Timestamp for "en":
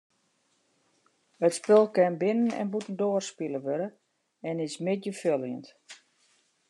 2.61-2.67, 4.47-4.61